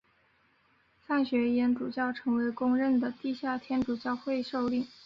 [0.97, 4.89] 范学淹主教成为公认的地下天主教会领袖。